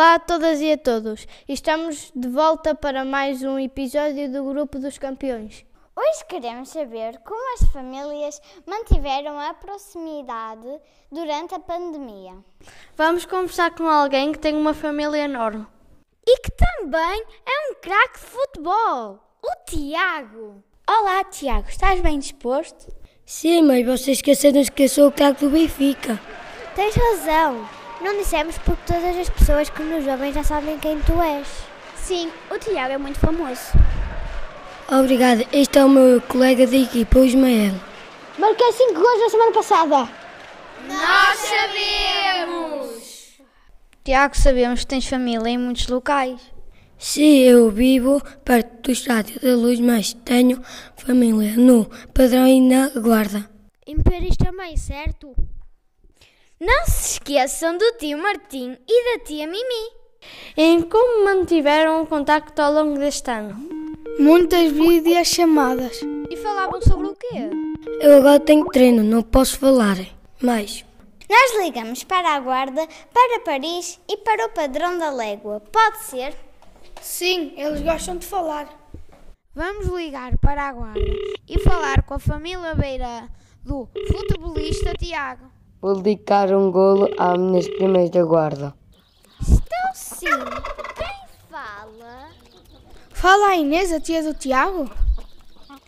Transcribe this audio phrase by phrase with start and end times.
[0.00, 1.28] Olá a todas e a todos.
[1.46, 5.62] Estamos de volta para mais um episódio do Grupo dos Campeões.
[5.94, 10.80] Hoje queremos saber como as famílias mantiveram a proximidade
[11.12, 12.32] durante a pandemia.
[12.96, 15.66] Vamos conversar com alguém que tem uma família enorme.
[16.26, 20.64] E que também é um craque de futebol, o Tiago.
[20.88, 22.90] Olá, Tiago, estás bem disposto?
[23.26, 26.18] Sim, mas vocês esqueceram que eu sou o craque do Benfica.
[26.74, 27.79] Tens razão.
[28.00, 31.46] Não dissemos porque todas as pessoas que nos ouvem já sabem quem tu és.
[31.96, 33.60] Sim, o Tiago é muito famoso.
[34.90, 35.46] Obrigado.
[35.52, 37.74] Este é o meu colega de equipa, o Ismael.
[38.38, 40.08] Marquei 5 gols na semana passada.
[40.88, 43.40] Nós sabemos!
[44.02, 46.40] Tiago, sabemos que tens família em muitos locais.
[46.98, 50.60] Sim, eu vivo perto do Estádio da Luz, mas tenho
[50.96, 53.48] família no Padrão e na Guarda.
[53.86, 55.34] Em Paris também, certo?
[56.62, 59.92] Não se esqueçam do tio Martim e da tia Mimi.
[60.54, 63.56] Em como mantiveram o contacto ao longo deste ano?
[64.18, 65.98] Muitas videochamadas.
[66.28, 67.48] E falavam sobre o quê?
[68.02, 69.96] Eu agora tenho treino, não posso falar
[70.42, 70.84] mais.
[71.30, 75.60] Nós ligamos para a Guarda, para Paris e para o Padrão da Légua.
[75.60, 76.34] Pode ser?
[77.00, 78.68] Sim, eles gostam de falar.
[79.54, 81.00] Vamos ligar para a Guarda
[81.48, 83.30] e falar com a família Beira
[83.64, 85.59] do futebolista Tiago.
[85.80, 88.74] Vou dedicar um golo às minhas primas da guarda.
[89.40, 90.26] Estou sim.
[90.94, 92.28] Quem fala?
[93.10, 94.90] Fala a Inês, a tia do Tiago.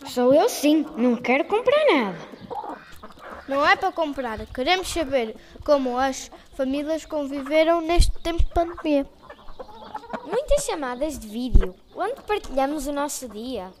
[0.07, 2.17] Sou eu sim, não quero comprar nada.
[3.47, 9.05] Não é para comprar, queremos saber como as famílias conviveram neste tempo de pandemia.
[10.25, 13.71] Muitas chamadas de vídeo, onde partilhamos o nosso dia.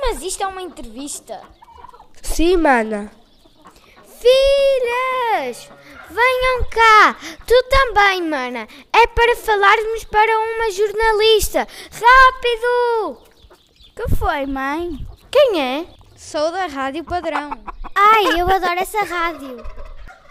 [0.00, 1.42] Mas isto é uma entrevista.
[2.22, 3.10] Sim, mana.
[4.26, 5.70] Filhas,
[6.10, 7.16] venham cá.
[7.46, 8.66] Tu também, mana.
[8.92, 11.60] É para falarmos para uma jornalista.
[11.92, 13.22] Rápido!
[13.94, 15.06] Que foi, mãe?
[15.30, 15.86] Quem é?
[16.16, 17.50] Sou da Rádio Padrão.
[17.94, 19.64] Ai, eu adoro essa rádio.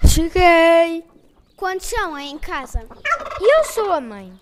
[0.06, 1.06] Cheguei.
[1.56, 2.86] Quantos são aí em casa?
[3.40, 4.38] Eu sou a mãe.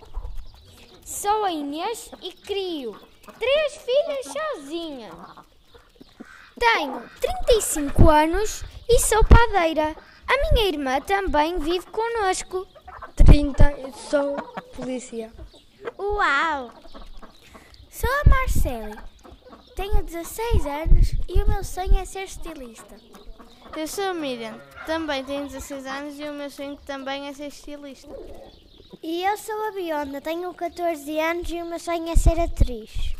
[1.05, 2.99] Sou a Inês e crio
[3.39, 5.11] três filhas sozinha.
[6.63, 9.93] Tenho 35 anos e sou padeira.
[10.25, 12.65] A minha irmã também vive conosco.
[13.17, 14.37] 30, eu sou
[14.73, 15.29] polícia.
[15.99, 16.71] Uau!
[17.89, 18.97] Sou a Marcele.
[19.75, 22.95] Tenho 16 anos e o meu sonho é ser estilista.
[23.75, 27.47] Eu sou a Miriam, também tenho 16 anos e o meu sonho também é ser
[27.47, 28.15] estilista.
[29.01, 33.15] E eu sou a Bionda, tenho 14 anos e o meu sonho é ser atriz.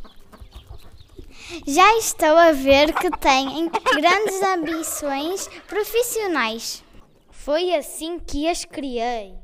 [1.68, 6.84] Já estou a ver que têm grandes ambições profissionais.
[7.30, 9.36] Foi assim que as criei.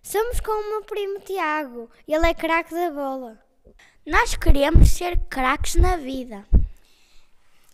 [0.00, 3.38] Somos como o meu primo Tiago, ele é craque da bola.
[4.06, 6.46] Nós queremos ser craques na vida.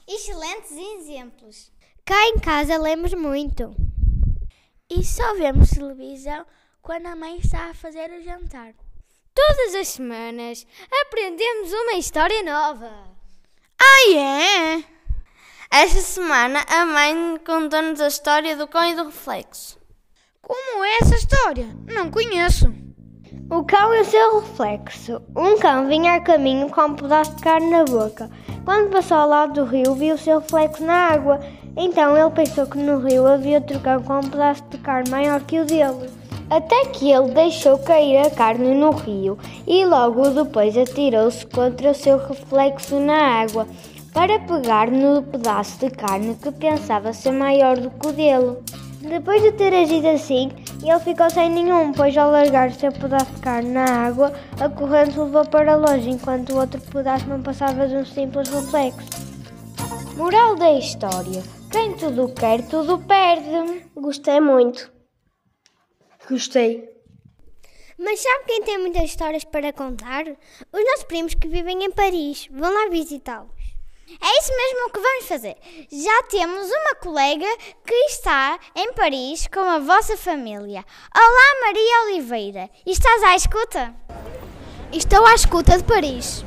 [0.08, 1.70] Excelentes exemplos.
[2.04, 3.74] Cá em casa lemos muito.
[4.90, 6.46] E só vemos televisão
[6.80, 8.74] quando a mãe está a fazer o jantar.
[9.34, 10.66] Todas as semanas
[11.02, 13.21] aprendemos uma história nova.
[13.84, 14.84] Ah, é?
[15.68, 19.76] Esta semana a mãe contou-nos a história do cão e do reflexo.
[20.40, 21.66] Como é essa história?
[21.92, 22.72] Não conheço.
[23.50, 25.20] O cão e o seu reflexo.
[25.36, 28.30] Um cão vinha a caminho com um pedaço de carne na boca.
[28.64, 31.40] Quando passou ao lado do rio, viu o seu reflexo na água.
[31.76, 35.40] Então ele pensou que no rio havia outro cão com um pedaço de carne maior
[35.40, 36.08] que o dele.
[36.52, 41.94] Até que ele deixou cair a carne no rio e logo depois atirou-se contra o
[41.94, 43.66] seu reflexo na água
[44.12, 48.58] para pegar no pedaço de carne que pensava ser maior do que o dele.
[49.00, 50.50] Depois de ter agido assim,
[50.82, 55.18] ele ficou sem nenhum, pois ao largar seu pedaço de carne na água, a corrente
[55.18, 59.08] o levou para longe, enquanto o outro pedaço não passava de um simples reflexo.
[60.18, 63.86] Moral da história: quem tudo quer, tudo perde.
[63.96, 64.91] Gostei muito.
[66.32, 66.88] Gostei.
[67.98, 70.24] Mas sabe quem tem muitas histórias para contar?
[70.26, 72.48] Os nossos primos que vivem em Paris.
[72.50, 73.50] Vão lá visitá-los.
[74.08, 75.56] É isso mesmo que vamos fazer.
[75.92, 77.46] Já temos uma colega
[77.86, 80.82] que está em Paris com a vossa família.
[81.14, 82.70] Olá, Maria Oliveira.
[82.86, 83.94] Estás à escuta?
[84.90, 86.42] Estou à escuta de Paris.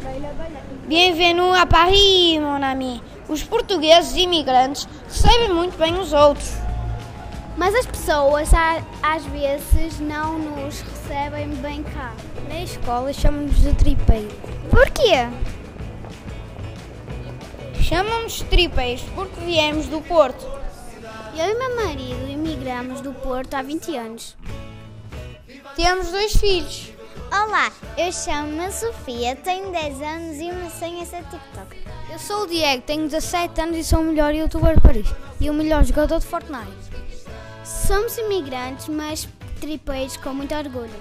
[0.87, 3.03] Bienvenue a Paris, mon ami.
[3.29, 6.64] Os portugueses imigrantes recebem muito bem os outros.
[7.57, 8.49] Mas as pessoas
[9.01, 12.13] às vezes não nos recebem bem cá.
[12.49, 14.35] Na escola chamam-nos de tripeiro.
[14.69, 15.29] Porquê?
[17.81, 20.45] Chamam-nos tripeiros porque viemos do Porto.
[21.37, 24.35] Eu e meu marido emigramos do Porto há 20 anos.
[25.75, 26.91] Temos dois filhos.
[27.31, 31.77] Olá, eu chamo-me Sofia, tenho 10 anos e uma senha é TikTok.
[32.11, 35.07] Eu sou o Diego, tenho 17 anos e sou o melhor youtuber de Paris
[35.39, 36.71] e o melhor jogador de Fortnite.
[37.65, 39.27] Somos imigrantes, mas
[39.59, 40.93] tripeiros com muito orgulho.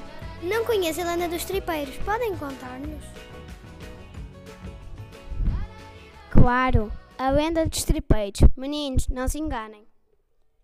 [0.42, 3.04] Não conheço a lenda dos tripeiros, podem contar-nos?
[6.30, 8.40] Claro, a lenda dos tripeiros.
[8.56, 9.86] Meninos, não se enganem.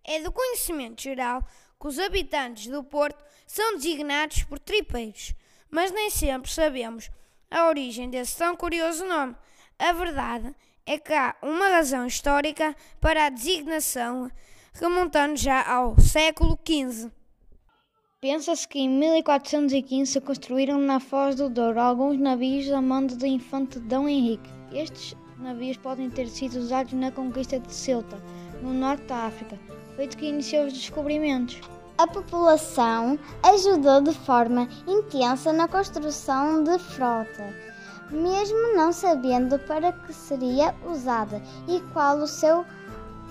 [0.02, 1.42] É do conhecimento geral
[1.78, 5.34] que os habitantes do Porto são designados por tripeiros,
[5.70, 7.10] mas nem sempre sabemos
[7.50, 9.36] a origem desse tão curioso nome.
[9.78, 10.54] A verdade
[10.86, 14.30] é que há uma razão histórica para a designação,
[14.72, 17.10] remontando já ao século XV.
[18.20, 23.26] Pensa-se que em 1415 se construíram na Foz do Douro alguns navios a mando do
[23.26, 24.50] infante Dom Henrique.
[24.72, 28.22] Estes navios podem ter sido usados na conquista de Ceuta,
[28.62, 29.58] no norte da África,
[29.96, 31.60] feito que iniciou os descobrimentos.
[31.96, 37.54] A população ajudou de forma intensa na construção de frota,
[38.10, 42.64] mesmo não sabendo para que seria usada e qual o seu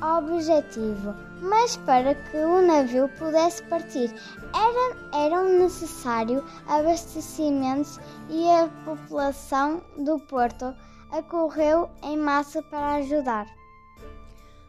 [0.01, 1.13] objetivo.
[1.41, 4.13] Mas para que o navio pudesse partir,
[4.53, 7.99] era, eram necessários abastecimentos
[8.29, 10.73] e a população do porto
[11.11, 13.47] acorreu em massa para ajudar.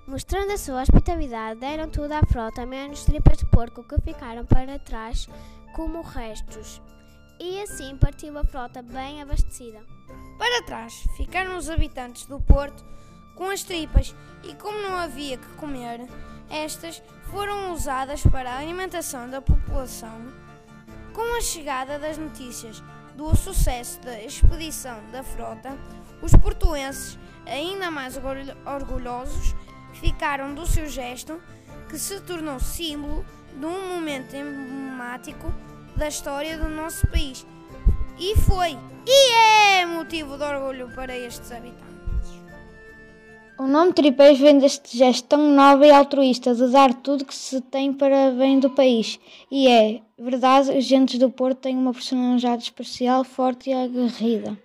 [0.07, 4.79] Mostrando a sua hospitalidade, deram tudo à frota, menos tripas de porco que ficaram para
[4.79, 5.29] trás
[5.75, 6.83] como restos.
[7.39, 9.81] E assim partiu a frota bem abastecida.
[10.37, 12.85] Para trás ficaram os habitantes do porto
[13.41, 14.15] com as tripas
[14.45, 16.07] e, como não havia que comer,
[16.51, 20.31] estas foram usadas para a alimentação da população.
[21.15, 22.83] Com a chegada das notícias
[23.17, 25.75] do sucesso da expedição da frota,
[26.21, 28.21] os portuenses, ainda mais
[28.67, 29.55] orgulhosos,
[29.95, 31.41] ficaram do seu gesto,
[31.89, 33.25] que se tornou símbolo
[33.59, 35.51] de um momento emblemático
[35.97, 37.47] da história do nosso país.
[38.19, 39.33] E foi, e
[39.79, 42.00] é motivo de orgulho para estes habitantes.
[43.61, 47.61] O nome Tripeiros vem deste gesto tão nobre e altruísta de dar tudo que se
[47.61, 49.21] tem para bem do país.
[49.51, 54.59] E é verdade, os gentes do Porto têm uma personalidade especial, forte e aguerrida.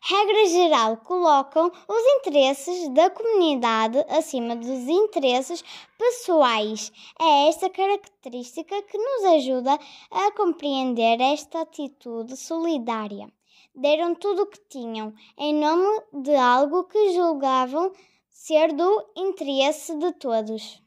[0.00, 5.64] Regra geral, colocam os interesses da comunidade acima dos interesses
[5.98, 6.92] pessoais.
[7.20, 9.76] É esta característica que nos ajuda
[10.12, 13.28] a compreender esta atitude solidária
[13.74, 17.92] deram tudo o que tinham, em nome de algo que julgavam
[18.30, 20.82] ser do interesse de todos.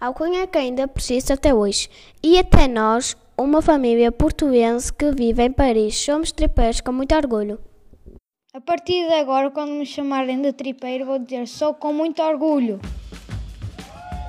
[0.00, 1.88] Alcunha que ainda persiste até hoje,
[2.22, 7.58] e até nós, uma família portuense que vive em Paris, somos tripeiros com muito orgulho.
[8.52, 12.80] A partir de agora, quando me chamarem de tripeiro, vou dizer sou com muito orgulho.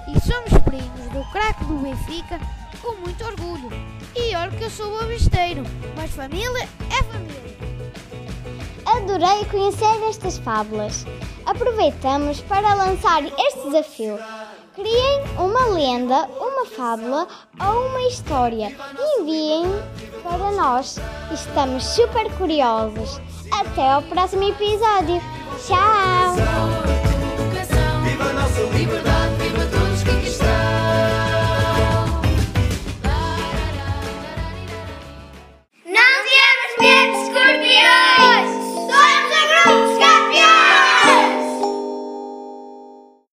[0.07, 3.69] E somos primos do craque do Benfica com muito orgulho.
[4.15, 5.63] E olha que eu sou bobisteiro,
[5.95, 7.57] mas família é família.
[8.85, 11.05] Adorei conhecer estas fábulas.
[11.45, 14.17] Aproveitamos para lançar este desafio.
[14.75, 17.27] Criem uma lenda, uma fábula
[17.59, 19.65] ou uma história e enviem
[20.23, 20.99] para nós.
[21.33, 23.19] Estamos super curiosos.
[23.51, 25.21] Até ao próximo episódio.
[25.65, 26.96] Tchau!